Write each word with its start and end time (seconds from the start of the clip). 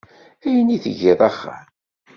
Ayen 0.45 0.75
i 0.75 0.77
tgiḍ 0.83 1.19
axxam? 1.29 1.65